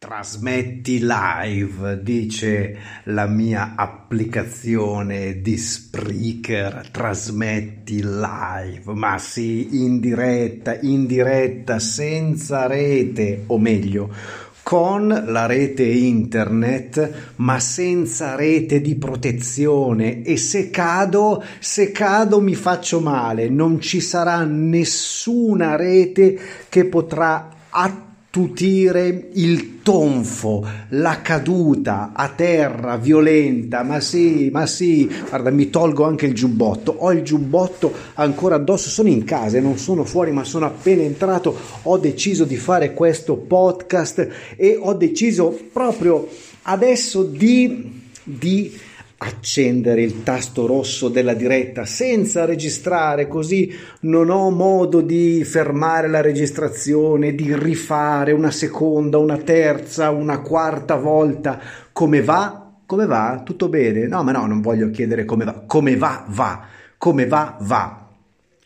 Trasmetti 0.00 1.00
live, 1.00 2.00
dice 2.04 2.78
la 3.06 3.26
mia 3.26 3.72
applicazione 3.74 5.40
di 5.40 5.56
Spreaker. 5.56 6.88
Trasmetti 6.92 8.00
live, 8.04 8.92
ma 8.94 9.18
sì, 9.18 9.82
in 9.82 9.98
diretta, 9.98 10.78
in 10.82 11.04
diretta, 11.04 11.80
senza 11.80 12.68
rete, 12.68 13.42
o 13.46 13.58
meglio 13.58 14.14
con 14.62 15.08
la 15.08 15.46
rete 15.46 15.82
internet 15.82 17.32
ma 17.36 17.58
senza 17.58 18.36
rete 18.36 18.80
di 18.80 18.94
protezione. 18.94 20.22
E 20.22 20.36
se 20.36 20.70
cado, 20.70 21.42
se 21.58 21.90
cado 21.90 22.40
mi 22.40 22.54
faccio 22.54 23.00
male, 23.00 23.48
non 23.48 23.80
ci 23.80 24.00
sarà 24.00 24.44
nessuna 24.44 25.74
rete 25.74 26.38
che 26.68 26.84
potrà 26.84 27.48
attivare 27.70 28.06
attutire 28.38 29.30
il 29.32 29.82
tonfo, 29.82 30.64
la 30.90 31.20
caduta 31.22 32.12
a 32.14 32.28
terra 32.28 32.96
violenta, 32.96 33.82
ma 33.82 33.98
sì, 33.98 34.48
ma 34.52 34.64
sì, 34.64 35.10
guarda, 35.28 35.50
mi 35.50 35.70
tolgo 35.70 36.04
anche 36.04 36.26
il 36.26 36.34
giubbotto, 36.34 36.94
ho 36.98 37.10
il 37.10 37.22
giubbotto 37.22 37.92
ancora 38.14 38.54
addosso, 38.54 38.90
sono 38.90 39.08
in 39.08 39.24
casa 39.24 39.56
e 39.56 39.60
non 39.60 39.76
sono 39.76 40.04
fuori, 40.04 40.30
ma 40.30 40.44
sono 40.44 40.66
appena 40.66 41.02
entrato, 41.02 41.56
ho 41.82 41.98
deciso 41.98 42.44
di 42.44 42.56
fare 42.56 42.94
questo 42.94 43.34
podcast 43.34 44.28
e 44.56 44.78
ho 44.80 44.94
deciso 44.94 45.58
proprio 45.72 46.28
adesso 46.62 47.24
di, 47.24 47.90
di 48.22 48.72
accendere 49.20 50.02
il 50.02 50.22
tasto 50.22 50.66
rosso 50.66 51.08
della 51.08 51.34
diretta 51.34 51.84
senza 51.84 52.44
registrare, 52.44 53.26
così 53.26 53.72
non 54.00 54.30
ho 54.30 54.50
modo 54.50 55.00
di 55.00 55.42
fermare 55.44 56.08
la 56.08 56.20
registrazione, 56.20 57.34
di 57.34 57.54
rifare 57.56 58.32
una 58.32 58.52
seconda, 58.52 59.18
una 59.18 59.38
terza, 59.38 60.10
una 60.10 60.40
quarta 60.40 60.96
volta. 60.96 61.60
Come 61.92 62.22
va? 62.22 62.74
Come 62.86 63.06
va? 63.06 63.42
Tutto 63.44 63.68
bene? 63.68 64.06
No, 64.06 64.22
ma 64.22 64.32
no, 64.32 64.46
non 64.46 64.60
voglio 64.60 64.90
chiedere 64.90 65.24
come 65.24 65.44
va. 65.44 65.64
Come 65.66 65.96
va? 65.96 66.24
Va. 66.28 66.66
Come 66.96 67.26
va? 67.26 67.56
Va. 67.60 68.08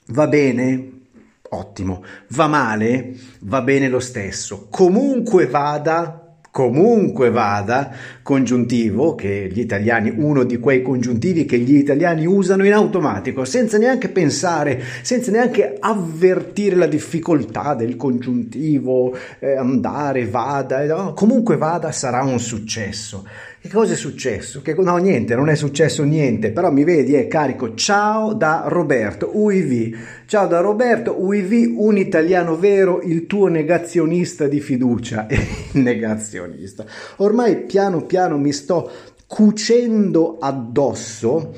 Va 0.06 0.26
bene? 0.26 0.90
Ottimo. 1.48 2.04
Va 2.28 2.46
male? 2.46 3.14
Va 3.40 3.62
bene 3.62 3.88
lo 3.88 4.00
stesso. 4.00 4.68
Comunque 4.70 5.46
vada, 5.46 6.21
comunque 6.52 7.30
vada, 7.30 7.94
congiuntivo, 8.22 9.14
che 9.14 9.48
gli 9.50 9.58
italiani, 9.58 10.12
uno 10.14 10.44
di 10.44 10.58
quei 10.58 10.82
congiuntivi 10.82 11.46
che 11.46 11.56
gli 11.58 11.76
italiani 11.76 12.26
usano 12.26 12.66
in 12.66 12.74
automatico, 12.74 13.46
senza 13.46 13.78
neanche 13.78 14.10
pensare, 14.10 14.78
senza 15.00 15.30
neanche 15.30 15.78
avvertire 15.80 16.76
la 16.76 16.86
difficoltà 16.86 17.74
del 17.74 17.96
congiuntivo, 17.96 19.16
eh, 19.38 19.56
andare, 19.56 20.26
vada, 20.26 20.84
no? 20.84 21.14
comunque 21.14 21.56
vada 21.56 21.90
sarà 21.90 22.22
un 22.22 22.38
successo. 22.38 23.24
Che 23.62 23.68
cosa 23.68 23.92
è 23.92 23.96
successo? 23.96 24.60
Che, 24.60 24.74
no, 24.74 24.96
niente, 24.96 25.36
non 25.36 25.48
è 25.48 25.54
successo 25.54 26.02
niente, 26.02 26.50
però 26.50 26.72
mi 26.72 26.82
vedi, 26.82 27.14
è 27.14 27.28
carico. 27.28 27.74
Ciao 27.74 28.32
da 28.32 28.64
Roberto, 28.66 29.30
UIV. 29.34 29.96
Ciao 30.26 30.48
da 30.48 30.58
Roberto, 30.58 31.14
UIV, 31.16 31.78
un 31.78 31.96
italiano 31.96 32.58
vero, 32.58 33.00
il 33.02 33.28
tuo 33.28 33.46
negazionista 33.46 34.48
di 34.48 34.58
fiducia. 34.58 35.28
negazionista. 35.74 36.84
Ormai 37.18 37.58
piano 37.58 38.04
piano 38.04 38.36
mi 38.36 38.50
sto 38.50 38.90
cucendo 39.28 40.38
addosso 40.40 41.54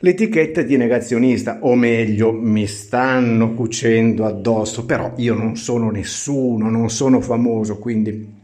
l'etichetta 0.00 0.62
di 0.62 0.76
negazionista, 0.76 1.60
o 1.60 1.76
meglio, 1.76 2.32
mi 2.32 2.66
stanno 2.66 3.54
cucendo 3.54 4.26
addosso, 4.26 4.84
però 4.84 5.12
io 5.18 5.34
non 5.34 5.54
sono 5.56 5.88
nessuno, 5.92 6.68
non 6.68 6.90
sono 6.90 7.20
famoso, 7.20 7.78
quindi 7.78 8.37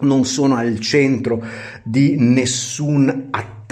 non 0.00 0.24
sono 0.24 0.56
al 0.56 0.78
centro 0.80 1.42
di 1.82 2.16
nessun 2.18 3.28
attacco 3.30 3.65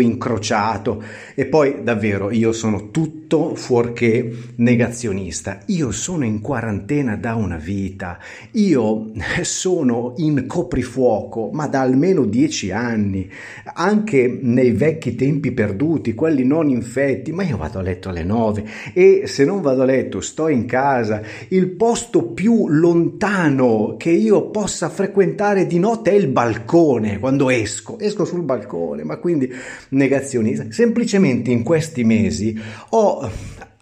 incrociato. 0.00 1.02
E 1.34 1.46
poi 1.46 1.82
davvero 1.82 2.30
io 2.30 2.52
sono 2.52 2.90
tutto 2.90 3.54
fuorché 3.54 4.30
negazionista. 4.56 5.60
Io 5.66 5.90
sono 5.90 6.24
in 6.24 6.40
quarantena 6.40 7.16
da 7.16 7.34
una 7.34 7.56
vita, 7.56 8.18
io 8.52 9.12
sono 9.42 10.14
in 10.16 10.46
coprifuoco 10.46 11.50
ma 11.52 11.66
da 11.66 11.80
almeno 11.80 12.24
dieci 12.24 12.70
anni, 12.70 13.28
anche 13.74 14.38
nei 14.40 14.72
vecchi 14.72 15.14
tempi 15.14 15.52
perduti, 15.52 16.14
quelli 16.14 16.44
non 16.44 16.68
infetti, 16.68 17.32
ma 17.32 17.42
io 17.42 17.56
vado 17.56 17.78
a 17.78 17.82
letto 17.82 18.08
alle 18.08 18.24
nove. 18.24 18.64
E 18.92 19.22
se 19.26 19.44
non 19.44 19.60
vado 19.60 19.82
a 19.82 19.84
letto 19.86 20.20
sto 20.20 20.48
in 20.48 20.66
casa, 20.66 21.22
il 21.48 21.68
posto 21.70 22.24
più 22.26 22.68
lontano 22.68 23.96
che 23.96 24.10
io 24.10 24.50
possa 24.50 24.88
frequentare 24.88 25.66
di 25.66 25.78
notte 25.78 26.10
è 26.10 26.14
il 26.14 26.28
balcone 26.28 27.18
quando 27.18 27.50
esco, 27.50 27.98
esco 27.98 28.24
sul 28.24 28.42
balcone, 28.42 29.04
ma 29.04 29.18
quindi 29.36 29.54
negazionista. 29.90 30.66
Semplicemente 30.70 31.50
in 31.50 31.62
questi 31.62 32.04
mesi 32.04 32.58
ho 32.90 33.30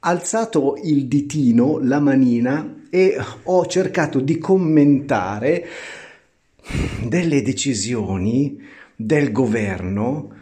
alzato 0.01 0.79
il 0.83 1.07
ditino, 1.07 1.79
la 1.81 2.01
manina 2.01 2.83
e 2.91 3.17
ho 3.45 3.67
cercato 3.67 4.21
di 4.21 4.39
commentare 4.39 5.67
delle 7.07 7.43
decisioni 7.43 8.61
del 8.97 9.33
governo 9.33 10.33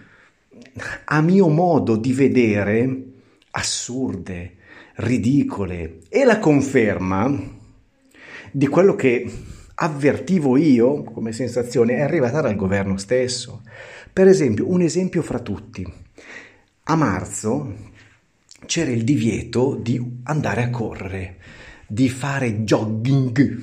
a 1.04 1.20
mio 1.20 1.48
modo 1.48 1.96
di 1.96 2.12
vedere 2.12 3.02
assurde, 3.50 4.56
ridicole 4.96 5.98
e 6.08 6.24
la 6.24 6.38
conferma 6.38 7.60
di 8.50 8.66
quello 8.66 8.94
che 8.94 9.30
avvertivo 9.74 10.56
io 10.56 11.02
come 11.02 11.32
sensazione 11.32 11.96
è 11.96 12.00
arrivata 12.00 12.40
dal 12.40 12.56
governo 12.56 12.96
stesso. 12.96 13.62
Per 14.14 14.28
esempio, 14.28 14.70
un 14.70 14.82
esempio 14.82 15.22
fra 15.22 15.38
tutti. 15.38 15.90
A 16.84 16.96
marzo 16.96 17.74
c'era 18.66 18.90
il 18.90 19.04
divieto 19.04 19.74
di 19.74 20.18
andare 20.24 20.64
a 20.64 20.68
correre, 20.68 21.36
di 21.86 22.10
fare 22.10 22.62
jogging. 22.62 23.62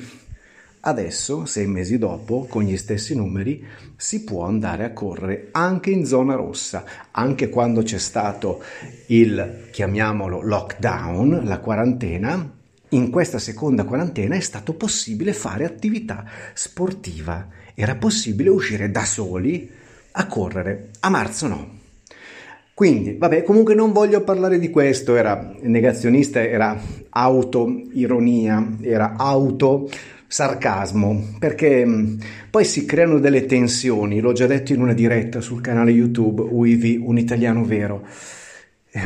Adesso, 0.80 1.46
sei 1.46 1.68
mesi 1.68 2.00
dopo, 2.00 2.48
con 2.50 2.64
gli 2.64 2.78
stessi 2.78 3.14
numeri, 3.14 3.64
si 3.96 4.24
può 4.24 4.44
andare 4.44 4.86
a 4.86 4.92
correre 4.92 5.50
anche 5.52 5.92
in 5.92 6.04
zona 6.04 6.34
rossa, 6.34 6.84
anche 7.12 7.50
quando 7.50 7.84
c'è 7.84 8.00
stato 8.00 8.64
il, 9.10 9.68
chiamiamolo, 9.70 10.42
lockdown, 10.42 11.42
la 11.44 11.60
quarantena, 11.60 12.58
in 12.90 13.12
questa 13.12 13.38
seconda 13.38 13.84
quarantena 13.84 14.34
è 14.34 14.40
stato 14.40 14.74
possibile 14.74 15.32
fare 15.32 15.64
attività 15.64 16.26
sportiva, 16.56 17.50
era 17.76 17.96
possibile 17.98 18.50
uscire 18.50 18.90
da 18.90 19.06
soli 19.06 19.78
a 20.20 20.28
correre, 20.28 20.90
a 21.00 21.10
marzo 21.10 21.48
no. 21.48 21.78
Quindi, 22.74 23.16
vabbè, 23.18 23.44
comunque 23.44 23.74
non 23.74 23.94
voglio 23.94 24.22
parlare 24.22 24.60
di 24.60 24.70
questo, 24.70 25.16
era 25.16 25.54
negazionista, 25.62 26.42
era 26.42 26.78
autoironia, 27.10 28.78
era 28.82 29.16
auto 29.18 29.90
sarcasmo, 30.28 31.36
perché 31.40 31.86
mm, 31.86 32.20
poi 32.50 32.66
si 32.66 32.86
creano 32.86 33.20
delle 33.20 33.46
tensioni, 33.46 34.20
l'ho 34.20 34.34
già 34.34 34.46
detto 34.46 34.74
in 34.74 34.82
una 34.82 34.94
diretta 34.94 35.42
sul 35.42 35.62
canale 35.62 35.92
YouTube 35.92 36.42
UIV 36.42 37.02
Un 37.06 37.18
Italiano 37.18 37.64
Vero. 37.64 38.06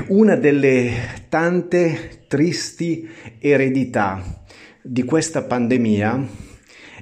Una 0.08 0.36
delle 0.36 0.92
tante 1.30 2.24
tristi 2.28 3.08
eredità 3.38 4.46
di 4.82 5.04
questa 5.04 5.44
pandemia 5.44 6.28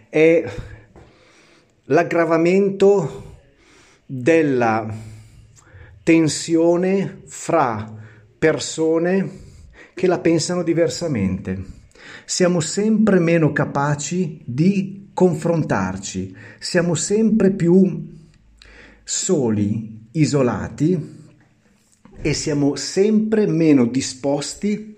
è 0.09 0.43
l'aggravamento 1.85 3.30
della 4.13 4.93
tensione 6.03 7.21
fra 7.27 7.89
persone 8.37 9.29
che 9.93 10.07
la 10.07 10.19
pensano 10.19 10.63
diversamente 10.63 11.79
siamo 12.25 12.59
sempre 12.59 13.19
meno 13.19 13.51
capaci 13.51 14.41
di 14.45 15.09
confrontarci, 15.13 16.35
siamo 16.59 16.95
sempre 16.95 17.51
più 17.51 18.07
soli, 19.03 20.07
isolati 20.11 21.19
e 22.21 22.33
siamo 22.33 22.75
sempre 22.75 23.47
meno 23.47 23.85
disposti 23.85 24.95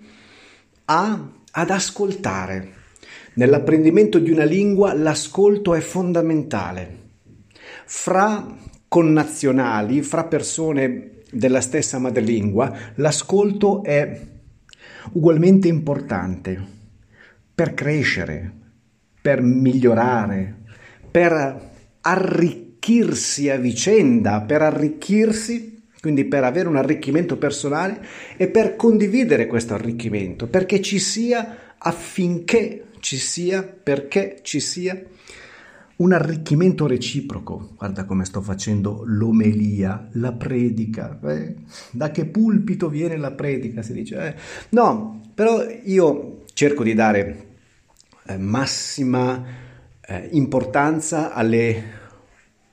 a, 0.86 1.30
ad 1.52 1.70
ascoltare. 1.70 2.72
Nell'apprendimento 3.34 4.18
di 4.18 4.30
una 4.30 4.44
lingua 4.44 4.92
l'ascolto 4.94 5.74
è 5.74 5.80
fondamentale. 5.80 7.02
Fra 7.86 8.56
connazionali, 8.94 10.02
fra 10.02 10.22
persone 10.22 11.22
della 11.28 11.60
stessa 11.60 11.98
madrelingua, 11.98 12.92
l'ascolto 12.94 13.82
è 13.82 14.20
ugualmente 15.14 15.66
importante 15.66 16.64
per 17.52 17.74
crescere, 17.74 18.52
per 19.20 19.42
migliorare, 19.42 20.58
per 21.10 21.70
arricchirsi 22.02 23.50
a 23.50 23.56
vicenda, 23.56 24.42
per 24.42 24.62
arricchirsi, 24.62 25.82
quindi 26.00 26.26
per 26.26 26.44
avere 26.44 26.68
un 26.68 26.76
arricchimento 26.76 27.36
personale 27.36 28.00
e 28.36 28.46
per 28.46 28.76
condividere 28.76 29.48
questo 29.48 29.74
arricchimento, 29.74 30.46
perché 30.46 30.80
ci 30.80 31.00
sia 31.00 31.74
affinché 31.78 32.84
ci 33.00 33.16
sia, 33.16 33.64
perché 33.64 34.38
ci 34.42 34.60
sia 34.60 34.96
un 35.96 36.12
arricchimento 36.12 36.86
reciproco. 36.86 37.70
Guarda 37.76 38.04
come 38.04 38.24
sto 38.24 38.40
facendo 38.40 39.02
l'omelia, 39.06 40.08
la 40.12 40.32
predica. 40.32 41.18
Eh? 41.22 41.54
Da 41.90 42.10
che 42.10 42.26
pulpito 42.26 42.88
viene 42.88 43.16
la 43.16 43.32
predica? 43.32 43.82
Si 43.82 43.92
dice. 43.92 44.26
Eh? 44.26 44.34
No, 44.70 45.20
però 45.34 45.64
io 45.84 46.42
cerco 46.52 46.82
di 46.82 46.94
dare 46.94 47.46
eh, 48.26 48.38
massima 48.38 49.44
eh, 50.00 50.28
importanza 50.32 51.32
alle 51.32 52.02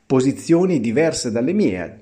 posizioni 0.05 0.79
diverse 0.79 1.31
dalle 1.31 1.53
mie, 1.53 2.01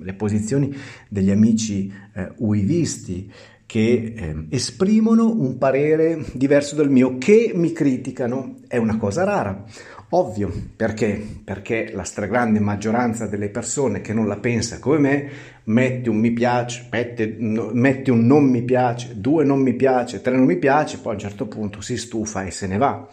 le 0.00 0.14
posizioni 0.14 0.74
degli 1.08 1.30
amici 1.30 1.92
eh, 2.14 2.32
uivisti 2.38 3.30
che 3.66 4.14
eh, 4.16 4.46
esprimono 4.50 5.30
un 5.30 5.58
parere 5.58 6.24
diverso 6.32 6.76
dal 6.76 6.90
mio, 6.90 7.18
che 7.18 7.52
mi 7.54 7.72
criticano, 7.72 8.60
è 8.68 8.76
una 8.76 8.96
cosa 8.96 9.24
rara. 9.24 9.64
Ovvio, 10.10 10.52
perché? 10.76 11.20
Perché 11.42 11.90
la 11.92 12.04
stragrande 12.04 12.60
maggioranza 12.60 13.26
delle 13.26 13.48
persone 13.48 14.00
che 14.00 14.12
non 14.12 14.28
la 14.28 14.36
pensa 14.36 14.78
come 14.78 14.98
me 14.98 15.28
mette 15.64 16.08
un 16.08 16.18
mi 16.18 16.30
piace, 16.30 16.86
mette, 16.92 17.36
mette, 17.38 18.12
un 18.12 18.24
non 18.24 18.44
mi 18.44 18.62
piace, 18.62 19.20
due 19.20 19.42
non 19.42 19.60
mi 19.60 19.74
piace, 19.74 20.20
tre 20.20 20.36
non 20.36 20.44
mi 20.44 20.58
piace, 20.58 20.98
poi 20.98 21.10
a 21.10 21.14
un 21.14 21.20
certo 21.20 21.46
punto 21.48 21.80
si 21.80 21.96
stufa 21.96 22.44
e 22.44 22.52
se 22.52 22.68
ne 22.68 22.76
va. 22.76 23.08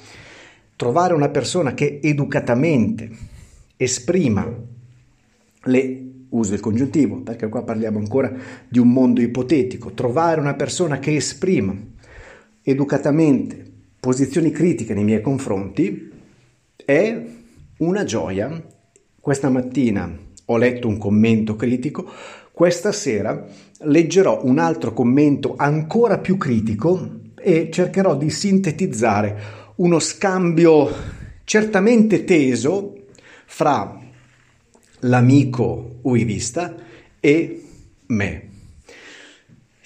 Trovare 0.75 1.16
una 1.16 1.30
persona 1.30 1.74
che 1.74 2.00
educatamente 2.00 3.10
esprima 3.75 4.48
le 5.63 6.01
uso 6.30 6.54
il 6.54 6.60
congiuntivo, 6.60 7.22
perché 7.22 7.50
qua 7.50 7.63
parliamo 7.63 7.98
ancora 7.98 8.31
di 8.68 8.78
un 8.78 8.90
mondo 8.90 9.19
ipotetico, 9.19 9.94
trovare 9.94 10.40
una 10.40 10.54
persona 10.54 11.00
che 11.00 11.16
esprima 11.16 11.75
educatamente 12.62 13.66
posizioni 14.00 14.51
critiche 14.51 14.94
nei 14.94 15.04
miei 15.04 15.22
confronti 15.22 16.12
è 16.75 17.25
una 17.78 18.04
gioia. 18.04 18.64
Questa 19.20 19.50
mattina 19.50 20.16
ho 20.46 20.58
letto 20.58 20.88
un 20.88 20.98
commento 20.98 21.56
critico, 21.56 22.10
questa 22.52 22.92
sera 22.92 23.46
leggerò 23.80 24.42
un 24.44 24.60
altro 24.60 24.94
commento 24.94 25.56
ancora 25.58 26.20
più 26.20 26.38
critico 26.38 27.22
e 27.36 27.70
cercherò 27.72 28.16
di 28.16 28.30
sintetizzare 28.30 29.62
uno 29.75 30.00
scambio 30.00 30.90
certamente 31.44 32.24
teso 32.24 33.06
fra 33.46 34.00
l'amico 35.00 36.00
uivista 36.04 36.76
e 37.19 37.64
me. 38.08 38.50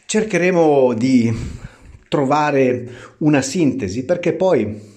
Cercheremo 0.05 0.93
di 0.93 1.33
trovare 2.07 2.89
una 3.19 3.41
sintesi 3.41 4.03
perché 4.05 4.33
poi 4.33 4.95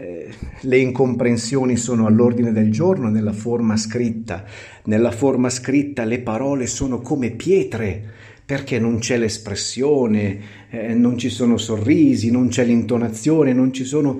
eh, 0.00 0.32
le 0.62 0.78
incomprensioni 0.78 1.76
sono 1.76 2.06
all'ordine 2.06 2.52
del 2.52 2.72
giorno 2.72 3.10
nella 3.10 3.34
forma 3.34 3.76
scritta. 3.76 4.44
Nella 4.84 5.10
forma 5.10 5.50
scritta 5.50 6.04
le 6.04 6.20
parole 6.20 6.66
sono 6.66 7.00
come 7.00 7.32
pietre 7.32 8.02
perché 8.46 8.78
non 8.78 8.98
c'è 8.98 9.18
l'espressione, 9.18 10.40
eh, 10.70 10.94
non 10.94 11.18
ci 11.18 11.28
sono 11.28 11.58
sorrisi, 11.58 12.30
non 12.30 12.48
c'è 12.48 12.64
l'intonazione, 12.64 13.52
non 13.52 13.74
ci 13.74 13.84
sono 13.84 14.18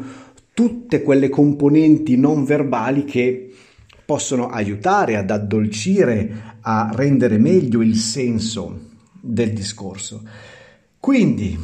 tutte 0.53 1.03
quelle 1.03 1.31
componenti 1.31 2.17
non 2.19 2.44
verbali 2.44 3.05
che 3.05 3.50
possono 4.05 4.50
aiutare 4.50 5.17
ad 5.17 5.31
addolcire, 5.31 6.59
a 6.61 6.91
rendere 6.94 7.38
meglio 7.38 7.81
il 7.81 7.97
senso 7.97 8.88
del 9.19 9.55
discorso. 9.55 10.23
Quindi, 10.99 11.59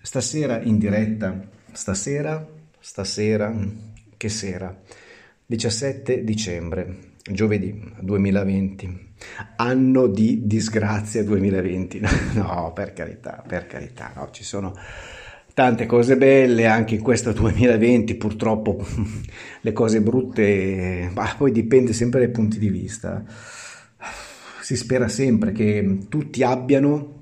stasera 0.00 0.62
in 0.62 0.78
diretta, 0.78 1.38
stasera 1.72 2.56
stasera, 2.80 3.54
che 4.16 4.28
sera, 4.28 4.76
17 5.46 6.24
dicembre, 6.24 7.14
giovedì 7.30 7.92
2020, 8.00 9.06
anno 9.56 10.06
di 10.06 10.46
disgrazia 10.46 11.22
2020. 11.24 12.00
No, 12.34 12.72
per 12.74 12.92
carità, 12.92 13.42
per 13.46 13.66
carità, 13.66 14.12
no, 14.14 14.28
ci 14.30 14.44
sono 14.44 14.74
tante 15.54 15.86
cose 15.86 16.16
belle 16.16 16.66
anche 16.66 16.94
in 16.94 17.02
questo 17.02 17.32
2020, 17.32 18.14
purtroppo 18.14 18.84
le 19.60 19.72
cose 19.72 20.00
brutte, 20.00 21.10
ma 21.12 21.34
poi 21.36 21.50
dipende 21.50 21.92
sempre 21.92 22.20
dai 22.20 22.30
punti 22.30 22.58
di 22.58 22.68
vista. 22.68 23.24
Si 24.60 24.76
spera 24.76 25.08
sempre 25.08 25.52
che 25.52 26.06
tutti 26.08 26.42
abbiano 26.42 27.17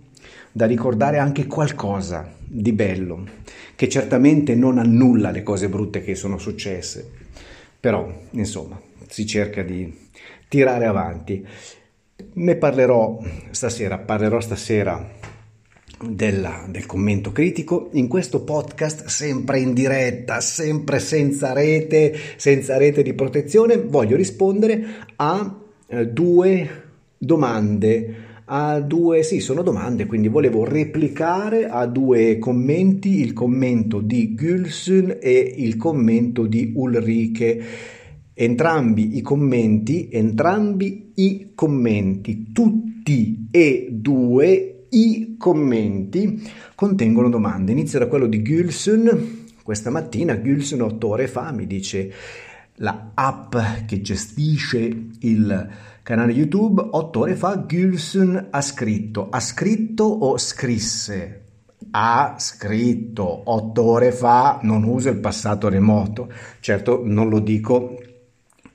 da 0.56 0.64
ricordare 0.64 1.18
anche 1.18 1.46
qualcosa 1.46 2.32
di 2.42 2.72
bello, 2.72 3.26
che 3.74 3.90
certamente 3.90 4.54
non 4.54 4.78
annulla 4.78 5.30
le 5.30 5.42
cose 5.42 5.68
brutte 5.68 6.00
che 6.00 6.14
sono 6.14 6.38
successe, 6.38 7.06
però 7.78 8.10
insomma 8.30 8.80
si 9.06 9.26
cerca 9.26 9.62
di 9.62 9.94
tirare 10.48 10.86
avanti. 10.86 11.46
Ne 12.32 12.56
parlerò 12.56 13.18
stasera, 13.50 13.98
parlerò 13.98 14.40
stasera 14.40 15.06
della, 16.00 16.64
del 16.70 16.86
commento 16.86 17.32
critico 17.32 17.90
in 17.92 18.08
questo 18.08 18.40
podcast 18.42 19.08
sempre 19.08 19.58
in 19.58 19.74
diretta, 19.74 20.40
sempre 20.40 21.00
senza 21.00 21.52
rete, 21.52 22.18
senza 22.36 22.78
rete 22.78 23.02
di 23.02 23.12
protezione, 23.12 23.76
voglio 23.76 24.16
rispondere 24.16 25.04
a 25.16 25.54
eh, 25.86 26.06
due 26.06 26.84
domande 27.18 28.24
a 28.46 28.80
due, 28.80 29.22
sì, 29.22 29.40
sono 29.40 29.62
domande, 29.62 30.06
quindi 30.06 30.28
volevo 30.28 30.64
replicare 30.64 31.66
a 31.66 31.86
due 31.86 32.38
commenti, 32.38 33.20
il 33.20 33.32
commento 33.32 34.00
di 34.00 34.34
Gülsün 34.34 35.18
e 35.20 35.54
il 35.56 35.76
commento 35.76 36.46
di 36.46 36.72
Ulrike. 36.74 37.64
Entrambi 38.32 39.16
i 39.16 39.22
commenti, 39.22 40.08
entrambi 40.10 41.12
i 41.14 41.52
commenti, 41.54 42.52
tutti 42.52 43.48
e 43.50 43.88
due 43.90 44.86
i 44.90 45.36
commenti 45.38 46.42
contengono 46.74 47.28
domande. 47.28 47.72
Inizio 47.72 47.98
da 47.98 48.06
quello 48.06 48.26
di 48.26 48.42
Gülsün 48.42 49.44
Questa 49.66 49.90
mattina 49.90 50.36
Gülsen 50.36 50.80
otto 50.80 51.08
ore 51.08 51.26
fa 51.26 51.50
mi 51.50 51.66
dice 51.66 52.12
la 52.76 53.10
app 53.14 53.56
che 53.86 54.00
gestisce 54.00 55.08
il 55.20 55.68
canale 56.02 56.32
YouTube, 56.32 56.86
otto 56.90 57.20
ore 57.20 57.34
fa 57.34 57.64
Gülsen 57.66 58.48
ha 58.50 58.60
scritto, 58.60 59.28
ha 59.30 59.40
scritto 59.40 60.04
o 60.04 60.36
scrisse? 60.38 61.42
Ha 61.90 62.34
scritto 62.38 63.42
otto 63.50 63.82
ore 63.82 64.12
fa, 64.12 64.58
non 64.62 64.84
uso 64.84 65.08
il 65.08 65.18
passato 65.18 65.68
remoto. 65.68 66.30
Certo, 66.60 67.02
non 67.04 67.28
lo 67.28 67.38
dico 67.40 67.98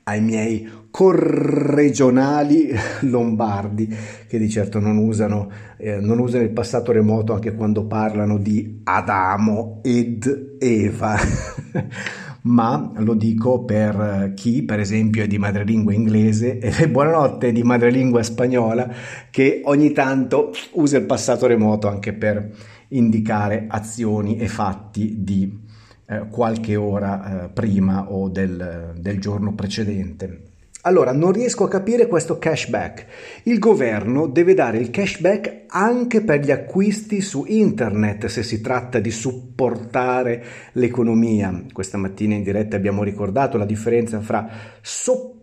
ai 0.04 0.20
miei 0.20 0.68
corregionali 0.90 2.70
lombardi 3.08 3.88
che 4.26 4.38
di 4.38 4.50
certo 4.50 4.78
non 4.80 4.98
usano, 4.98 5.50
eh, 5.76 6.00
non 6.00 6.18
usano 6.18 6.42
il 6.42 6.50
passato 6.50 6.92
remoto 6.92 7.32
anche 7.32 7.54
quando 7.54 7.86
parlano 7.86 8.36
di 8.38 8.80
Adamo 8.84 9.80
ed 9.82 10.56
Eva. 10.58 11.16
ma 12.42 12.92
lo 12.96 13.14
dico 13.14 13.64
per 13.64 14.32
chi 14.34 14.62
per 14.62 14.80
esempio 14.80 15.22
è 15.22 15.26
di 15.26 15.38
madrelingua 15.38 15.92
inglese 15.92 16.58
e 16.60 16.88
buonanotte 16.88 17.52
di 17.52 17.62
madrelingua 17.62 18.22
spagnola 18.22 18.92
che 19.30 19.60
ogni 19.64 19.92
tanto 19.92 20.52
usa 20.72 20.98
il 20.98 21.04
passato 21.04 21.46
remoto 21.46 21.88
anche 21.88 22.12
per 22.12 22.50
indicare 22.88 23.66
azioni 23.68 24.38
e 24.38 24.48
fatti 24.48 25.22
di 25.22 25.60
eh, 26.06 26.26
qualche 26.28 26.76
ora 26.76 27.44
eh, 27.44 27.48
prima 27.48 28.10
o 28.10 28.28
del, 28.28 28.92
del 28.98 29.18
giorno 29.18 29.54
precedente. 29.54 30.51
Allora, 30.84 31.12
non 31.12 31.30
riesco 31.30 31.62
a 31.62 31.68
capire 31.68 32.08
questo 32.08 32.38
cashback. 32.38 33.06
Il 33.44 33.60
governo 33.60 34.26
deve 34.26 34.52
dare 34.52 34.78
il 34.78 34.90
cashback 34.90 35.66
anche 35.68 36.22
per 36.22 36.40
gli 36.40 36.50
acquisti 36.50 37.20
su 37.20 37.44
internet 37.46 38.26
se 38.26 38.42
si 38.42 38.60
tratta 38.60 38.98
di 38.98 39.12
supportare 39.12 40.44
l'economia. 40.72 41.66
Questa 41.72 41.98
mattina 41.98 42.34
in 42.34 42.42
diretta 42.42 42.74
abbiamo 42.74 43.04
ricordato 43.04 43.58
la 43.58 43.64
differenza 43.64 44.20
fra 44.20 44.48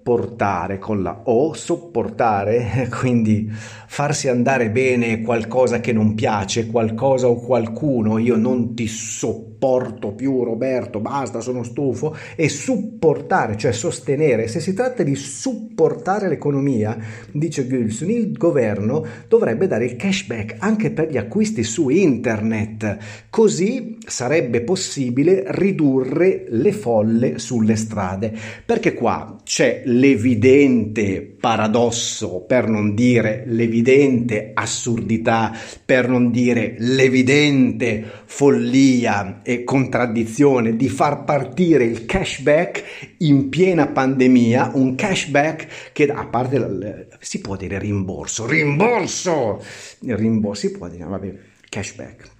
sopportare 0.09 0.79
con 0.79 1.03
la 1.03 1.21
O, 1.25 1.53
sopportare, 1.53 2.89
quindi 2.99 3.47
farsi 3.51 4.27
andare 4.27 4.71
bene 4.71 5.21
qualcosa 5.21 5.79
che 5.79 5.93
non 5.93 6.15
piace, 6.15 6.67
qualcosa 6.67 7.27
o 7.27 7.39
qualcuno, 7.39 8.17
io 8.17 8.35
non 8.35 8.73
ti 8.73 8.87
sopporto 8.87 10.13
più 10.13 10.43
Roberto, 10.43 10.99
basta, 10.99 11.41
sono 11.41 11.63
stufo, 11.63 12.15
e 12.35 12.49
supportare, 12.49 13.57
cioè 13.57 13.71
sostenere. 13.71 14.47
Se 14.47 14.59
si 14.59 14.73
tratta 14.73 15.03
di 15.03 15.15
supportare 15.15 16.27
l'economia, 16.29 16.97
dice 17.31 17.67
Gülsün, 17.67 18.09
il 18.09 18.31
governo 18.31 19.05
dovrebbe 19.27 19.67
dare 19.67 19.85
il 19.85 19.95
cashback 19.95 20.55
anche 20.59 20.91
per 20.91 21.11
gli 21.11 21.17
acquisti 21.17 21.63
su 21.63 21.89
internet, 21.89 22.97
così 23.29 23.97
sarebbe 24.05 24.61
possibile 24.61 25.43
ridurre 25.47 26.45
le 26.47 26.71
folle 26.71 27.37
sulle 27.37 27.75
strade, 27.75 28.33
perché 28.65 28.93
qua 28.93 29.35
c'è 29.43 29.83
l'evidente 29.99 31.21
paradosso, 31.21 32.45
per 32.47 32.67
non 32.67 32.95
dire 32.95 33.43
l'evidente 33.45 34.51
assurdità, 34.53 35.53
per 35.85 36.07
non 36.07 36.31
dire 36.31 36.75
l'evidente 36.79 38.03
follia 38.25 39.41
e 39.43 39.65
contraddizione 39.65 40.75
di 40.77 40.87
far 40.87 41.25
partire 41.25 41.83
il 41.83 42.05
cashback 42.05 43.15
in 43.19 43.49
piena 43.49 43.87
pandemia, 43.87 44.71
un 44.73 44.95
cashback 44.95 45.91
che 45.91 46.05
a 46.05 46.25
parte 46.25 47.07
si 47.19 47.41
può 47.41 47.57
dire 47.57 47.77
rimborso, 47.77 48.45
rimborso, 48.45 49.61
rimborso 49.99 50.67
si 50.67 50.71
può 50.71 50.87
dire, 50.87 51.03
vabbè, 51.03 51.33
cashback 51.69 52.37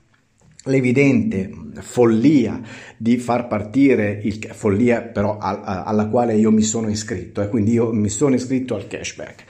l'evidente 0.69 1.49
follia 1.81 2.61
di 2.97 3.17
far 3.17 3.47
partire 3.47 4.19
il 4.23 4.39
follia 4.51 5.01
però 5.01 5.37
alla 5.39 6.07
quale 6.07 6.35
io 6.35 6.51
mi 6.51 6.61
sono 6.61 6.89
iscritto 6.89 7.41
e 7.41 7.45
eh, 7.45 7.49
quindi 7.49 7.73
io 7.73 7.91
mi 7.91 8.09
sono 8.09 8.35
iscritto 8.35 8.75
al 8.75 8.87
cashback. 8.87 9.43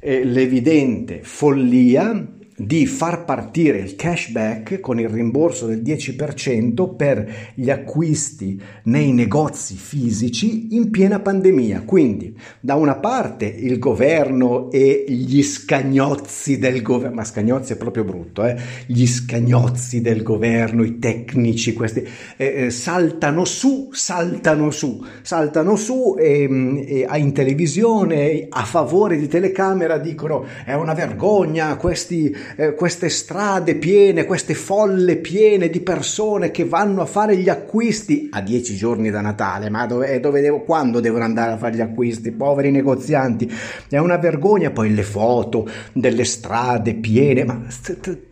L'evidente 0.00 1.20
follia 1.22 2.37
di 2.60 2.86
far 2.86 3.24
partire 3.24 3.78
il 3.78 3.94
cashback 3.94 4.80
con 4.80 4.98
il 4.98 5.08
rimborso 5.08 5.66
del 5.66 5.80
10% 5.80 6.96
per 6.96 7.52
gli 7.54 7.70
acquisti 7.70 8.60
nei 8.84 9.12
negozi 9.12 9.76
fisici 9.76 10.74
in 10.74 10.90
piena 10.90 11.20
pandemia. 11.20 11.82
Quindi, 11.84 12.36
da 12.58 12.74
una 12.74 12.96
parte 12.96 13.46
il 13.46 13.78
governo 13.78 14.72
e 14.72 15.04
gli 15.06 15.40
scagnozzi 15.42 16.58
del 16.58 16.82
governo, 16.82 17.14
ma 17.14 17.24
scagnozzi 17.24 17.74
è 17.74 17.76
proprio 17.76 18.02
brutto, 18.02 18.44
eh? 18.44 18.56
gli 18.86 19.06
scagnozzi 19.06 20.00
del 20.00 20.24
governo, 20.24 20.82
i 20.82 20.98
tecnici, 20.98 21.74
questi 21.74 22.06
eh, 22.36 22.64
eh 22.64 22.70
saltano 22.70 23.44
su, 23.44 23.90
saltano 23.92 24.72
su, 24.72 25.04
saltano 25.22 25.76
su 25.76 26.16
e, 26.18 27.06
e 27.06 27.18
in 27.18 27.32
televisione 27.32 28.46
a 28.48 28.64
favore 28.64 29.16
di 29.16 29.28
telecamera 29.28 29.98
dicono 29.98 30.44
è 30.64 30.74
una 30.74 30.94
vergogna 30.94 31.76
questi 31.76 32.34
eh, 32.56 32.74
queste 32.74 33.08
strade 33.08 33.76
piene, 33.76 34.24
queste 34.24 34.54
folle 34.54 35.16
piene 35.16 35.68
di 35.70 35.80
persone 35.80 36.50
che 36.50 36.64
vanno 36.64 37.02
a 37.02 37.06
fare 37.06 37.36
gli 37.36 37.48
acquisti 37.48 38.28
a 38.30 38.40
dieci 38.40 38.76
giorni 38.76 39.10
da 39.10 39.20
Natale, 39.20 39.70
ma 39.70 39.86
dove, 39.86 40.12
eh, 40.12 40.20
dove 40.20 40.40
devo, 40.40 40.60
quando 40.62 41.00
devono 41.00 41.24
andare 41.24 41.52
a 41.52 41.56
fare 41.56 41.76
gli 41.76 41.80
acquisti? 41.80 42.32
Poveri 42.32 42.70
negozianti, 42.70 43.50
è 43.88 43.98
una 43.98 44.16
vergogna. 44.16 44.70
Poi 44.70 44.94
le 44.94 45.02
foto 45.02 45.68
delle 45.92 46.24
strade 46.24 46.94
piene, 46.94 47.44
ma 47.44 47.64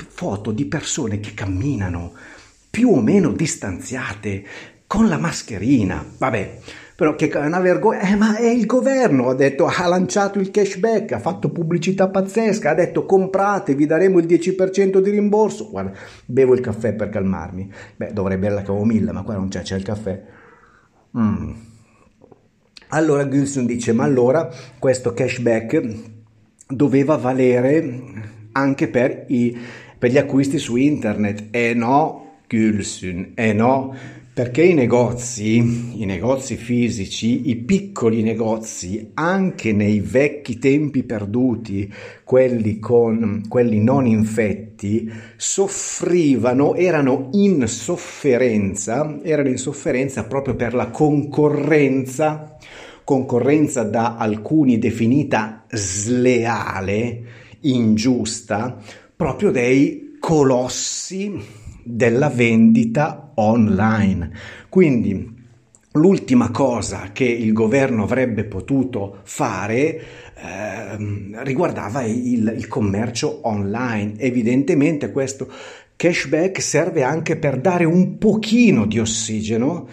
foto 0.08 0.50
di 0.50 0.64
persone 0.66 1.20
che 1.20 1.35
camminano 1.35 2.12
più 2.70 2.90
o 2.90 3.00
meno 3.00 3.32
distanziate 3.32 4.44
con 4.87 5.08
la 5.08 5.18
mascherina, 5.18 6.04
vabbè 6.18 6.58
però 6.96 7.14
che 7.14 7.28
è 7.28 7.44
una 7.44 7.60
vergogna, 7.60 8.00
eh, 8.00 8.16
ma 8.16 8.36
è 8.36 8.48
il 8.48 8.64
governo, 8.64 9.28
ha 9.28 9.34
detto, 9.34 9.66
ha 9.66 9.86
lanciato 9.86 10.38
il 10.38 10.50
cashback, 10.50 11.12
ha 11.12 11.18
fatto 11.18 11.50
pubblicità 11.50 12.08
pazzesca, 12.08 12.70
ha 12.70 12.74
detto 12.74 13.04
comprate, 13.04 13.74
vi 13.74 13.84
daremo 13.84 14.18
il 14.18 14.24
10% 14.24 15.00
di 15.00 15.10
rimborso, 15.10 15.68
guarda, 15.68 15.92
bevo 16.24 16.54
il 16.54 16.60
caffè 16.60 16.94
per 16.94 17.10
calmarmi, 17.10 17.70
beh 17.96 18.12
dovrebbe 18.14 18.48
la 18.48 18.62
camomilla, 18.62 19.12
ma 19.12 19.22
qua 19.22 19.34
non 19.34 19.48
c'è, 19.48 19.60
c'è 19.60 19.76
il 19.76 19.82
caffè. 19.82 20.22
Mm. 21.18 21.50
Allora 22.88 23.28
Gilson 23.28 23.66
dice, 23.66 23.92
ma 23.92 24.04
allora 24.04 24.48
questo 24.78 25.12
cashback 25.12 25.82
doveva 26.66 27.16
valere 27.16 28.00
anche 28.52 28.88
per, 28.88 29.26
i, 29.28 29.54
per 29.98 30.10
gli 30.10 30.18
acquisti 30.18 30.56
su 30.56 30.76
internet, 30.76 31.48
e 31.50 31.70
eh 31.70 31.74
no, 31.74 32.38
Gülsün, 32.48 33.32
e 33.34 33.48
eh 33.48 33.52
no, 33.52 33.94
perché 34.36 34.64
i 34.64 34.74
negozi, 34.74 36.02
i 36.02 36.04
negozi 36.04 36.56
fisici, 36.56 37.48
i 37.48 37.56
piccoli 37.56 38.20
negozi, 38.20 39.12
anche 39.14 39.72
nei 39.72 40.00
vecchi 40.00 40.58
tempi 40.58 41.04
perduti, 41.04 41.90
quelli, 42.22 42.78
con, 42.78 43.44
quelli 43.48 43.82
non 43.82 44.06
infetti, 44.06 45.10
soffrivano, 45.36 46.74
erano 46.74 47.30
in 47.32 47.66
sofferenza, 47.66 49.20
erano 49.22 49.48
in 49.48 49.56
sofferenza 49.56 50.24
proprio 50.24 50.54
per 50.54 50.74
la 50.74 50.90
concorrenza, 50.90 52.58
concorrenza 53.04 53.84
da 53.84 54.16
alcuni 54.18 54.76
definita 54.76 55.64
sleale, 55.70 57.22
ingiusta, 57.60 58.76
proprio 59.16 59.50
dei 59.50 60.18
colossi 60.20 61.64
della 61.86 62.28
vendita 62.28 63.32
online. 63.36 64.30
Quindi 64.68 65.34
l'ultima 65.92 66.50
cosa 66.50 67.10
che 67.12 67.24
il 67.24 67.52
governo 67.52 68.02
avrebbe 68.02 68.44
potuto 68.44 69.20
fare 69.22 69.74
eh, 70.34 71.42
riguardava 71.42 72.02
il, 72.02 72.54
il 72.56 72.68
commercio 72.68 73.40
online. 73.42 74.14
Evidentemente 74.18 75.10
questo 75.10 75.48
cashback 75.96 76.60
serve 76.60 77.02
anche 77.02 77.36
per 77.36 77.58
dare 77.58 77.84
un 77.84 78.18
pochino 78.18 78.84
di 78.86 78.98
ossigeno 78.98 79.88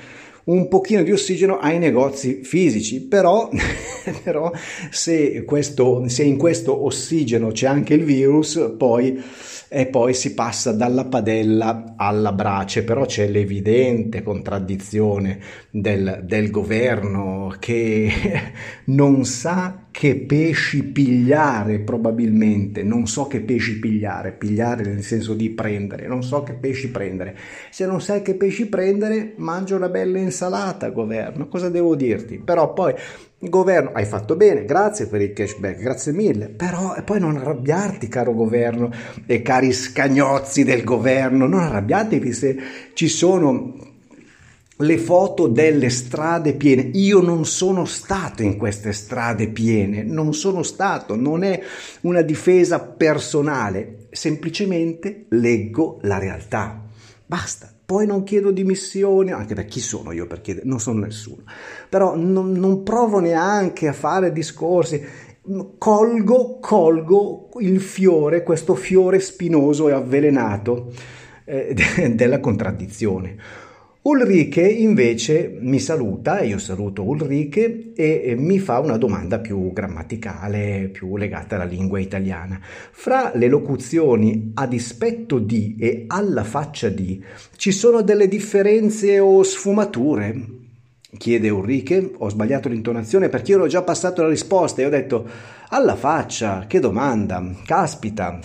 un 0.45 0.67
pochino 0.67 1.03
di 1.03 1.11
ossigeno 1.11 1.57
ai 1.57 1.79
negozi 1.79 2.41
fisici, 2.43 3.01
però, 3.01 3.49
però 4.23 4.51
se, 4.89 5.43
questo, 5.45 6.03
se 6.07 6.23
in 6.23 6.37
questo 6.37 6.83
ossigeno 6.83 7.51
c'è 7.51 7.67
anche 7.67 7.93
il 7.93 8.03
virus, 8.03 8.73
poi 8.77 9.21
e 9.75 9.87
poi 9.87 10.13
si 10.13 10.35
passa 10.35 10.71
dalla 10.71 11.05
padella 11.05 11.95
alla 11.97 12.31
brace, 12.31 12.83
però 12.83 13.05
c'è 13.05 13.27
l'evidente 13.27 14.21
contraddizione 14.21 15.39
del, 15.71 16.21
del 16.23 16.51
governo 16.51 17.55
che 17.57 18.11
non 18.85 19.25
sa 19.25 19.87
che 19.89 20.15
pesci 20.15 20.83
pigliare 20.83 21.79
probabilmente, 21.79 22.83
non 22.83 23.07
so 23.07 23.25
che 23.25 23.41
pesci 23.41 23.79
pigliare, 23.79 24.33
pigliare 24.33 24.83
nel 24.83 25.01
senso 25.01 25.33
di 25.33 25.49
prendere, 25.49 26.05
non 26.05 26.21
so 26.21 26.43
che 26.43 26.53
pesci 26.53 26.91
prendere. 26.91 27.35
Se 27.71 27.87
non 27.87 27.99
sai 27.99 28.21
che 28.21 28.35
pesci 28.35 28.67
prendere, 28.67 29.33
mangia 29.37 29.75
una 29.75 29.89
bella 29.89 30.19
insalata, 30.19 30.89
governo, 30.89 31.47
cosa 31.47 31.69
devo 31.69 31.95
dirti? 31.95 32.37
Però 32.37 32.73
poi 32.73 32.93
Governo, 33.49 33.91
hai 33.93 34.05
fatto 34.05 34.35
bene, 34.35 34.63
grazie 34.63 35.07
per 35.07 35.21
il 35.21 35.33
cashback, 35.33 35.79
grazie 35.79 36.11
mille, 36.13 36.47
però 36.47 36.95
poi 37.03 37.19
non 37.19 37.35
arrabbiarti 37.35 38.07
caro 38.07 38.33
governo 38.33 38.89
e 39.25 39.41
cari 39.41 39.73
scagnozzi 39.73 40.63
del 40.63 40.83
governo, 40.83 41.45
non 41.45 41.59
arrabbiatevi 41.59 42.31
se 42.31 42.57
ci 42.93 43.07
sono 43.07 43.91
le 44.77 44.97
foto 44.97 45.47
delle 45.47 45.89
strade 45.89 46.53
piene. 46.53 46.89
Io 46.93 47.21
non 47.21 47.45
sono 47.45 47.85
stato 47.85 48.43
in 48.43 48.57
queste 48.57 48.93
strade 48.93 49.49
piene, 49.49 50.03
non 50.03 50.33
sono 50.33 50.63
stato, 50.63 51.15
non 51.15 51.43
è 51.43 51.61
una 52.01 52.21
difesa 52.21 52.79
personale, 52.79 54.07
semplicemente 54.11 55.25
leggo 55.29 55.99
la 56.03 56.17
realtà. 56.17 56.81
Basta. 57.25 57.72
Poi 57.85 58.05
non 58.05 58.23
chiedo 58.23 58.51
dimissioni, 58.51 59.31
anche 59.31 59.55
per 59.55 59.65
chi 59.65 59.79
sono 59.79 60.11
io 60.11 60.25
per 60.25 60.41
chiedere, 60.41 60.65
non 60.65 60.79
sono 60.79 60.99
nessuno. 60.99 61.43
Però 61.89 62.15
non, 62.15 62.51
non 62.51 62.83
provo 62.83 63.19
neanche 63.19 63.87
a 63.87 63.93
fare 63.93 64.31
discorsi. 64.31 65.03
Colgo, 65.77 66.59
colgo 66.59 67.49
il 67.59 67.81
fiore, 67.81 68.43
questo 68.43 68.75
fiore 68.75 69.19
spinoso 69.19 69.89
e 69.89 69.91
avvelenato 69.91 70.93
eh, 71.45 71.75
della 72.15 72.39
contraddizione 72.39 73.37
Ulrike 74.05 74.59
invece 74.61 75.55
mi 75.61 75.79
saluta, 75.79 76.41
io 76.41 76.57
saluto 76.57 77.03
Ulrike 77.03 77.93
e 77.95 78.35
mi 78.37 78.59
fa 78.59 78.79
una 78.79 78.97
domanda 78.97 79.39
più 79.39 79.71
grammaticale, 79.71 80.89
più 80.91 81.15
legata 81.15 81.55
alla 81.55 81.63
lingua 81.63 81.99
italiana. 81.99 82.59
Fra 82.61 83.31
le 83.33 83.47
locuzioni 83.47 84.51
a 84.55 84.67
dispetto 84.67 85.39
di 85.39 85.77
e 85.79 86.03
alla 86.07 86.43
faccia 86.43 86.89
di 86.89 87.23
ci 87.55 87.71
sono 87.71 88.01
delle 88.01 88.27
differenze 88.27 89.19
o 89.19 89.41
sfumature? 89.41 90.47
Chiede 91.17 91.47
Ulrike, 91.47 92.11
ho 92.17 92.27
sbagliato 92.27 92.67
l'intonazione 92.67 93.29
perché 93.29 93.51
io 93.51 93.57
ero 93.59 93.67
già 93.67 93.83
passato 93.83 94.21
la 94.21 94.27
risposta 94.27 94.81
e 94.81 94.85
ho 94.85 94.89
detto 94.89 95.25
alla 95.69 95.95
faccia, 95.95 96.65
che 96.67 96.81
domanda, 96.81 97.41
caspita, 97.65 98.37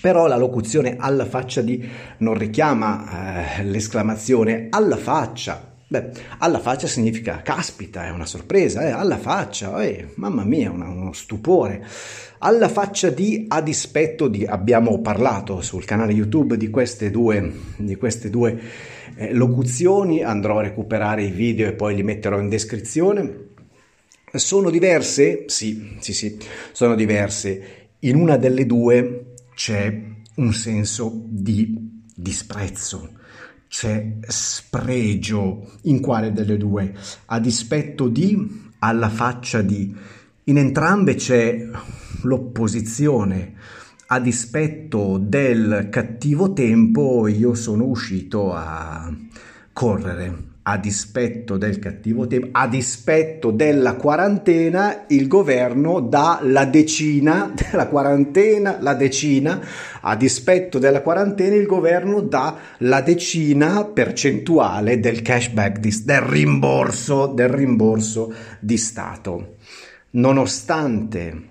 però 0.00 0.26
la 0.26 0.36
locuzione 0.36 0.96
alla 0.98 1.24
faccia 1.24 1.62
di 1.62 1.86
non 2.18 2.34
richiama 2.34 3.56
eh, 3.58 3.64
l'esclamazione 3.64 4.68
alla 4.70 4.96
faccia. 4.96 5.74
Beh, 5.88 6.10
alla 6.38 6.58
faccia 6.58 6.88
significa 6.88 7.42
caspita, 7.42 8.06
è 8.06 8.10
una 8.10 8.26
sorpresa, 8.26 8.82
eh, 8.82 8.90
alla 8.90 9.18
faccia, 9.18 9.80
eh, 9.84 10.08
mamma 10.16 10.44
mia, 10.44 10.70
una, 10.70 10.88
uno 10.88 11.12
stupore. 11.12 11.86
Alla 12.38 12.68
faccia 12.68 13.08
di 13.08 13.44
a 13.48 13.62
dispetto 13.62 14.26
di, 14.26 14.44
abbiamo 14.44 15.00
parlato 15.00 15.60
sul 15.60 15.84
canale 15.84 16.12
YouTube 16.12 16.56
di 16.56 16.70
queste 16.70 17.10
due, 17.10 17.52
di 17.76 17.94
queste 17.94 18.30
due 18.30 18.60
eh, 19.16 19.32
locuzioni, 19.32 20.24
andrò 20.24 20.58
a 20.58 20.62
recuperare 20.62 21.22
i 21.22 21.30
video 21.30 21.68
e 21.68 21.72
poi 21.72 21.94
li 21.94 22.02
metterò 22.02 22.40
in 22.40 22.48
descrizione. 22.48 23.44
Sono 24.32 24.70
diverse? 24.70 25.44
Sì, 25.46 25.96
sì, 26.00 26.12
sì, 26.12 26.36
sono 26.72 26.96
diverse. 26.96 27.88
In 28.00 28.16
una 28.16 28.36
delle 28.36 28.66
due 28.66 29.25
c'è 29.56 30.02
un 30.34 30.52
senso 30.52 31.22
di 31.24 32.02
disprezzo, 32.14 33.12
c'è 33.68 34.18
spregio 34.20 35.78
in 35.84 36.00
quale 36.00 36.30
delle 36.30 36.58
due, 36.58 36.94
a 37.24 37.40
dispetto 37.40 38.08
di, 38.08 38.70
alla 38.80 39.08
faccia 39.08 39.62
di. 39.62 39.96
In 40.44 40.58
entrambe 40.58 41.14
c'è 41.14 41.66
l'opposizione, 42.20 43.54
a 44.08 44.20
dispetto 44.20 45.16
del 45.16 45.88
cattivo 45.90 46.52
tempo 46.52 47.26
io 47.26 47.54
sono 47.54 47.84
uscito 47.86 48.52
a 48.52 49.10
correre 49.72 50.55
a 50.68 50.78
dispetto 50.78 51.56
del 51.56 51.78
cattivo 51.78 52.26
tempo, 52.26 52.48
a 52.50 52.66
dispetto 52.66 53.52
della 53.52 53.94
quarantena, 53.94 55.04
il 55.08 55.28
governo 55.28 56.00
dà 56.00 56.40
la 56.42 56.64
decina 56.64 57.52
della 57.54 57.86
quarantena, 57.86 58.78
la 58.80 58.94
decina, 58.94 59.60
a 60.00 60.16
dispetto 60.16 60.80
della 60.80 61.02
quarantena 61.02 61.54
il 61.54 61.66
governo 61.66 62.20
dà 62.20 62.56
la 62.78 63.00
decina 63.00 63.84
percentuale 63.84 64.98
del 64.98 65.22
cashback, 65.22 65.78
di, 65.78 66.02
del 66.04 66.20
rimborso, 66.22 67.26
del 67.28 67.48
rimborso 67.48 68.34
di 68.58 68.76
Stato. 68.76 69.56
Nonostante 70.10 71.42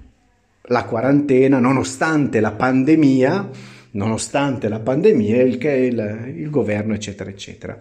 la 0.64 0.84
quarantena, 0.84 1.60
nonostante 1.60 2.42
la 2.42 2.52
pandemia, 2.52 3.50
nonostante 3.92 4.68
la 4.68 4.80
pandemia, 4.80 5.42
il, 5.42 5.58
il, 5.64 6.34
il 6.36 6.50
governo, 6.50 6.94
eccetera, 6.94 7.30
eccetera 7.30 7.80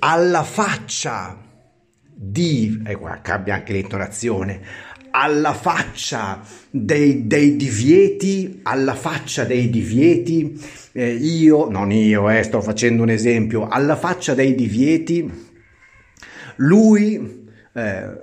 alla 0.00 0.44
faccia 0.44 1.36
di, 2.14 2.82
e 2.84 2.96
qua 2.96 3.20
cambia 3.20 3.54
anche 3.54 3.72
l'intonazione, 3.72 4.60
alla 5.10 5.54
faccia 5.54 6.40
dei, 6.70 7.26
dei, 7.26 7.56
divieti, 7.56 8.60
alla 8.62 8.94
faccia 8.94 9.44
dei 9.44 9.70
divieti, 9.70 10.60
eh, 10.92 11.14
io, 11.14 11.68
non 11.68 11.90
io, 11.90 12.28
eh, 12.28 12.42
sto 12.42 12.60
facendo 12.60 13.02
un 13.02 13.10
esempio, 13.10 13.68
alla 13.68 13.96
faccia 13.96 14.34
dei 14.34 14.54
divieti, 14.54 15.46
lui 16.56 17.46
eh, 17.72 18.20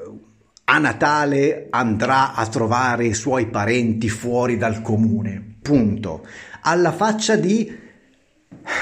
a 0.65 0.78
Natale 0.78 1.67
andrà 1.69 2.34
a 2.34 2.47
trovare 2.47 3.06
i 3.06 3.13
suoi 3.13 3.47
parenti 3.47 4.10
fuori 4.10 4.58
dal 4.58 4.82
comune, 4.82 5.58
punto. 5.62 6.25
Alla 6.62 6.91
faccia 6.91 7.36
di 7.36 7.84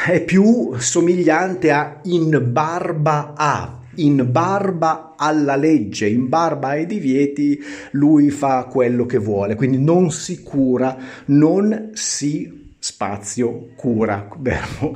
è 0.08 0.22
più 0.24 0.74
somigliante 0.78 1.72
a 1.72 2.00
in 2.04 2.50
barba 2.52 3.34
a, 3.36 3.80
in 3.96 4.28
barba 4.32 5.14
alla 5.18 5.56
legge, 5.56 6.08
in 6.08 6.30
barba 6.30 6.70
ai 6.70 6.86
divieti, 6.86 7.60
lui 7.92 8.30
fa 8.30 8.66
quello 8.66 9.06
che 9.06 9.18
vuole, 9.18 9.56
quindi 9.56 9.78
non 9.78 10.12
si 10.12 10.42
cura, 10.42 10.98
non 11.26 11.92
si 11.94 12.63
spazio 12.84 13.70
cura, 13.78 14.28
verbo 14.40 14.94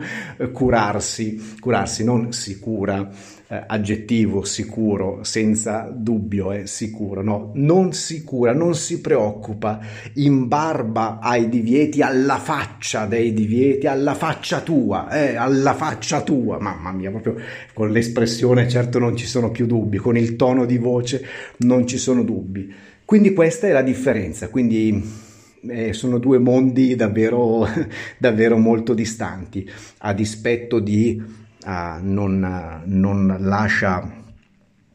curarsi, 0.51 1.55
curarsi 1.57 2.03
non 2.03 2.33
si 2.33 2.59
cura 2.59 3.09
eh, 3.47 3.63
aggettivo 3.65 4.43
sicuro, 4.43 5.23
senza 5.23 5.89
dubbio 5.95 6.51
è 6.51 6.65
sicuro, 6.65 7.23
no, 7.23 7.51
non 7.53 7.93
si 7.93 8.25
cura, 8.25 8.51
non 8.51 8.75
si 8.75 8.99
preoccupa, 8.99 9.79
in 10.15 10.49
barba 10.49 11.19
ai 11.21 11.47
divieti, 11.47 12.01
alla 12.01 12.39
faccia 12.39 13.05
dei 13.05 13.31
divieti, 13.31 13.87
alla 13.87 14.15
faccia 14.15 14.59
tua, 14.59 15.09
eh, 15.09 15.37
alla 15.37 15.73
faccia 15.73 16.21
tua, 16.23 16.59
mamma 16.59 16.91
mia, 16.91 17.09
proprio 17.09 17.37
con 17.73 17.89
l'espressione 17.89 18.67
certo 18.67 18.99
non 18.99 19.15
ci 19.15 19.25
sono 19.25 19.49
più 19.49 19.65
dubbi, 19.65 19.95
con 19.95 20.17
il 20.17 20.35
tono 20.35 20.65
di 20.65 20.77
voce 20.77 21.25
non 21.59 21.87
ci 21.87 21.97
sono 21.97 22.23
dubbi. 22.23 22.69
Quindi 23.05 23.33
questa 23.33 23.67
è 23.67 23.71
la 23.71 23.81
differenza, 23.81 24.49
quindi 24.49 25.25
eh, 25.69 25.93
sono 25.93 26.17
due 26.17 26.39
mondi 26.39 26.95
davvero, 26.95 27.67
davvero 28.17 28.57
molto 28.57 28.93
distanti, 28.93 29.69
a 29.99 30.13
dispetto 30.13 30.79
di 30.79 31.21
uh, 31.65 31.69
non, 32.01 32.81
non, 32.85 33.37
lascia, 33.39 34.23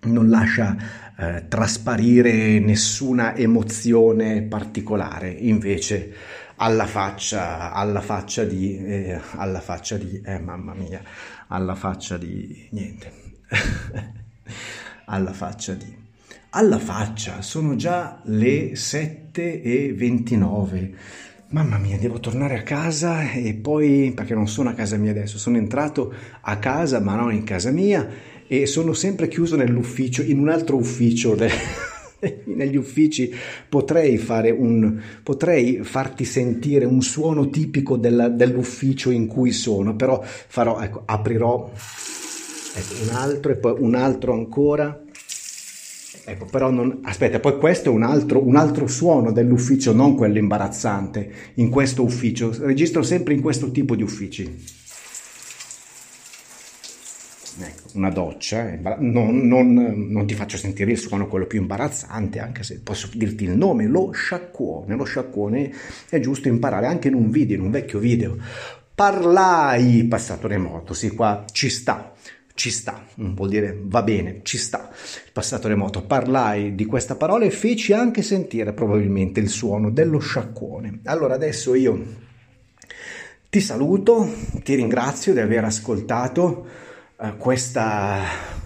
non 0.02 0.28
lascia 0.28 0.76
uh, 1.16 1.48
trasparire 1.48 2.58
nessuna 2.58 3.37
emozione 3.37 4.42
particolare, 4.42 5.30
invece 5.30 6.14
alla 6.56 6.87
faccia, 6.87 7.72
alla 7.72 8.00
faccia 8.00 8.44
di, 8.44 8.76
eh, 8.78 9.20
alla 9.37 9.61
faccia 9.61 9.96
di, 9.96 10.20
eh, 10.24 10.38
mamma 10.38 10.74
mia, 10.74 11.02
alla 11.48 11.74
faccia 11.74 12.16
di, 12.16 12.68
niente, 12.70 13.12
alla 15.06 15.32
faccia 15.32 15.74
di, 15.74 16.02
alla 16.55 16.79
faccia, 16.79 17.41
sono 17.41 17.77
già 17.77 18.21
le 18.25 18.77
7 18.77 19.62
e 19.62 19.93
29 19.95 20.95
Mamma 21.53 21.77
mia, 21.77 21.99
devo 21.99 22.19
tornare 22.19 22.57
a 22.57 22.62
casa 22.62 23.31
e 23.31 23.53
poi, 23.53 24.12
perché 24.15 24.33
non 24.35 24.49
sono 24.49 24.71
a 24.71 24.73
casa 24.73 24.97
mia 24.97 25.11
adesso, 25.11 25.37
sono 25.37 25.59
entrato 25.59 26.11
a 26.41 26.57
casa 26.57 26.99
ma 26.99 27.15
non 27.15 27.31
in 27.31 27.45
casa 27.45 27.71
mia 27.71 28.09
e 28.47 28.65
sono 28.65 28.95
sempre 28.95 29.29
chiuso 29.29 29.57
nell'ufficio, 29.57 30.23
in 30.23 30.38
un 30.38 30.49
altro 30.49 30.77
ufficio. 30.77 31.37
Negli 32.45 32.77
uffici 32.77 33.35
potrei, 33.69 34.17
fare 34.17 34.51
un, 34.51 34.99
potrei 35.23 35.83
farti 35.83 36.25
sentire 36.25 36.87
un 36.87 37.03
suono 37.03 37.51
tipico 37.51 37.99
della, 37.99 38.29
dell'ufficio 38.29 39.11
in 39.11 39.27
cui 39.27 39.53
sono, 39.53 39.95
però 39.95 40.23
farò, 40.23 40.81
ecco, 40.81 41.03
aprirò 41.05 41.71
ecco, 42.75 42.95
un 43.03 43.15
altro 43.15 43.53
e 43.53 43.57
poi 43.57 43.75
un 43.79 43.95
altro 43.95 44.33
ancora 44.33 45.03
Ecco, 46.24 46.44
però 46.44 46.70
non... 46.70 47.00
Aspetta, 47.02 47.40
poi 47.40 47.58
questo 47.58 47.90
è 47.90 47.92
un 47.92 48.02
altro, 48.02 48.46
un 48.46 48.56
altro, 48.56 48.87
suono 48.87 49.32
dell'ufficio, 49.32 49.92
non 49.92 50.14
quello 50.14 50.38
imbarazzante, 50.38 51.32
in 51.54 51.68
questo 51.68 52.02
ufficio. 52.02 52.54
Registro 52.61 53.02
sempre 53.02 53.35
in 53.35 53.40
questo 53.40 53.70
tipo 53.70 53.96
di 53.96 54.02
uffici. 54.02 54.80
Ecco, 57.61 57.88
una 57.94 58.11
doccia, 58.11 58.78
non, 58.98 59.46
non, 59.46 59.74
non, 59.74 60.26
ti 60.26 60.35
faccio 60.35 60.56
sentire 60.56 60.92
il 60.92 60.98
suono, 60.98 61.28
quello 61.28 61.46
più 61.46 61.61
imbarazzante, 61.61 62.38
anche 62.38 62.62
se 62.62 62.80
posso 62.80 63.11
dirti 63.12 63.44
il 63.44 63.56
nome, 63.56 63.87
lo 63.87 64.12
sciacquone. 64.12 64.94
Lo 64.94 65.04
sciacquone 65.04 65.72
è 66.08 66.20
giusto 66.20 66.48
imparare 66.48 66.87
anche 66.87 67.08
in 67.08 67.14
un 67.14 67.30
video, 67.30 67.56
in 67.56 67.62
un 67.62 67.70
vecchio 67.70 67.98
video. 67.98 68.37
Parlai, 68.94 70.04
passato 70.04 70.46
remoto, 70.46 70.94
sì, 70.94 71.11
qua 71.11 71.44
ci 71.50 71.68
sta 71.68 72.12
ci 72.55 72.71
sta, 72.71 73.05
vuol 73.17 73.49
dire 73.49 73.79
va 73.83 74.03
bene, 74.03 74.41
ci 74.43 74.59
sta. 74.59 74.91
Il 75.25 75.33
passato 75.33 75.69
remoto 75.69 76.03
parlai 76.03 76.75
di 76.75 76.85
questa 76.85 77.17
parola 77.17 77.45
e 77.45 77.51
feci 77.51 77.93
anche 77.93 78.23
sentire 78.23 78.73
probabilmente 78.73 79.41
il 79.41 79.49
suono 79.49 79.91
dello 79.91 80.19
sciacquone. 80.19 81.01
Allora 81.05 81.35
adesso 81.35 81.75
io 81.75 82.05
ti 83.49 83.61
saluto, 83.61 84.33
ti 84.62 84.75
ringrazio 84.75 85.33
di 85.33 85.41
aver 85.41 85.65
ascoltato 85.65 86.67
uh, 87.17 87.37
questa, 87.37 88.21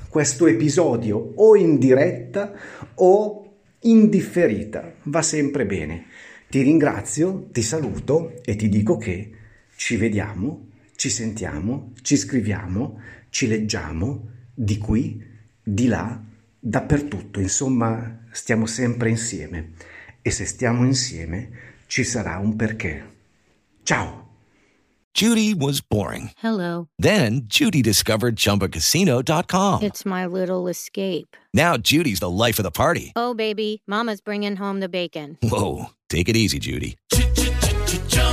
questo 0.08 0.46
episodio 0.46 1.32
o 1.34 1.56
in 1.56 1.78
diretta 1.78 2.52
o 2.94 3.42
in 3.80 4.08
differita, 4.08 4.92
va 5.04 5.22
sempre 5.22 5.66
bene. 5.66 6.06
Ti 6.48 6.60
ringrazio, 6.62 7.48
ti 7.50 7.62
saluto 7.62 8.40
e 8.44 8.54
ti 8.54 8.68
dico 8.68 8.96
che 8.96 9.30
ci 9.74 9.96
vediamo, 9.96 10.68
ci 10.94 11.10
sentiamo, 11.10 11.92
ci 12.02 12.16
scriviamo, 12.16 13.00
ci 13.36 13.48
leggiamo 13.48 14.30
di 14.54 14.78
qui, 14.78 15.22
di 15.62 15.88
là, 15.88 16.18
dappertutto, 16.58 17.38
insomma 17.38 18.24
stiamo 18.32 18.64
sempre 18.64 19.10
insieme 19.10 19.72
e 20.22 20.30
se 20.30 20.46
stiamo 20.46 20.86
insieme 20.86 21.50
ci 21.86 22.02
sarà 22.02 22.38
un 22.38 22.56
perché. 22.56 23.04
Ciao! 23.82 24.24
Judy 25.12 25.52
was 25.52 25.82
boring. 25.82 26.30
Hello. 26.38 26.88
Then 26.98 27.42
Judy 27.46 27.82
discovered 27.82 28.36
ChumbaCasino.com. 28.36 29.82
It's 29.82 30.06
my 30.06 30.24
little 30.24 30.66
escape. 30.68 31.36
Now 31.52 31.76
Judy's 31.76 32.20
the 32.20 32.30
life 32.30 32.58
of 32.58 32.64
the 32.64 32.70
party. 32.70 33.12
Oh, 33.16 33.34
baby, 33.34 33.82
Mama's 33.86 34.22
bringing 34.22 34.56
home 34.56 34.80
the 34.80 34.88
bacon. 34.88 35.36
Whoa, 35.42 35.90
take 36.08 36.30
it 36.30 36.36
easy, 36.36 36.58
Judy. 36.58 36.96